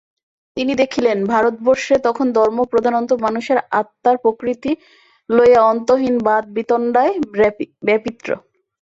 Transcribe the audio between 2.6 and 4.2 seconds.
প্রধানত মানুষের আত্মার